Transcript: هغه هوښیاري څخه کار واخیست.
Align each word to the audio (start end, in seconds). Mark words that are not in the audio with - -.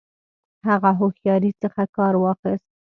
هغه 0.67 0.91
هوښیاري 0.99 1.51
څخه 1.61 1.83
کار 1.95 2.13
واخیست. 2.19 2.69